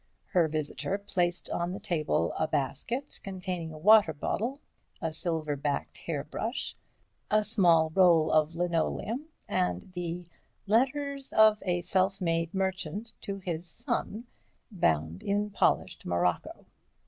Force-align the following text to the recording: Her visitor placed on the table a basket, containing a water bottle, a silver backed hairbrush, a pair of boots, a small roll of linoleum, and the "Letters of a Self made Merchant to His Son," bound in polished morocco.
Her 0.31 0.47
visitor 0.47 0.97
placed 0.97 1.47
on 1.51 1.73
the 1.73 1.79
table 1.79 2.33
a 2.35 2.47
basket, 2.47 3.19
containing 3.21 3.71
a 3.71 3.77
water 3.77 4.13
bottle, 4.13 4.59
a 4.99 5.13
silver 5.13 5.55
backed 5.55 5.99
hairbrush, 5.99 6.73
a 6.73 6.73
pair 6.73 6.79
of 6.79 7.39
boots, 7.43 7.47
a 7.51 7.53
small 7.53 7.89
roll 7.91 8.31
of 8.31 8.55
linoleum, 8.55 9.27
and 9.47 9.91
the 9.93 10.25
"Letters 10.65 11.31
of 11.33 11.61
a 11.67 11.81
Self 11.83 12.19
made 12.19 12.51
Merchant 12.51 13.13
to 13.21 13.37
His 13.37 13.67
Son," 13.69 14.23
bound 14.71 15.21
in 15.21 15.51
polished 15.51 16.03
morocco. 16.07 16.65